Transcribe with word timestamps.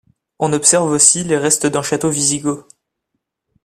On 0.39 0.51
observe 0.51 0.89
aussi 0.89 1.23
les 1.23 1.37
restes 1.37 1.67
d'un 1.67 1.83
château 1.83 2.09
wisigoth. 2.09 2.67